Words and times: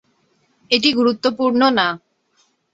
এটি 0.71 0.89
গুরুত্বপূর্ণ 0.93 1.61
না। 1.77 1.87